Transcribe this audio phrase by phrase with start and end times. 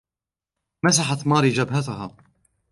[0.83, 2.15] مسحت ماري جبهتها.